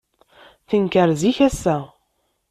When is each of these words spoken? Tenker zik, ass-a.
Tenker 0.69 1.09
zik, 1.19 1.37
ass-a. 1.47 1.77